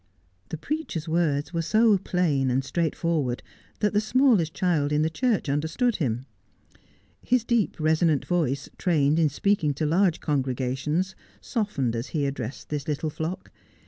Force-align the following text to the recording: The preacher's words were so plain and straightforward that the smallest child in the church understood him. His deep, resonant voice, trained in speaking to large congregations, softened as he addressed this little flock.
The 0.49 0.57
preacher's 0.57 1.07
words 1.07 1.53
were 1.53 1.61
so 1.61 1.95
plain 1.99 2.49
and 2.49 2.65
straightforward 2.65 3.43
that 3.81 3.93
the 3.93 4.01
smallest 4.01 4.51
child 4.51 4.91
in 4.91 5.03
the 5.03 5.11
church 5.11 5.47
understood 5.47 5.97
him. 5.97 6.25
His 7.21 7.43
deep, 7.43 7.79
resonant 7.79 8.25
voice, 8.25 8.67
trained 8.79 9.19
in 9.19 9.29
speaking 9.29 9.75
to 9.75 9.85
large 9.85 10.19
congregations, 10.19 11.13
softened 11.39 11.95
as 11.95 12.07
he 12.17 12.25
addressed 12.25 12.69
this 12.69 12.87
little 12.87 13.11
flock. 13.11 13.51